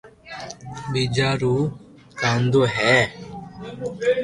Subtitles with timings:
[0.91, 1.55] ٻيجا رو
[2.19, 2.95] ڪانتو ھي